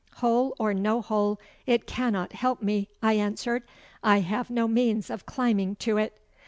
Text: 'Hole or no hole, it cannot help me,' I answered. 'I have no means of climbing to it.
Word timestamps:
'Hole 0.15 0.55
or 0.59 0.73
no 0.73 0.99
hole, 0.99 1.39
it 1.67 1.85
cannot 1.85 2.33
help 2.33 2.59
me,' 2.59 2.89
I 3.03 3.13
answered. 3.13 3.61
'I 4.01 4.21
have 4.21 4.49
no 4.49 4.67
means 4.67 5.11
of 5.11 5.27
climbing 5.27 5.75
to 5.75 5.97
it. 5.97 6.19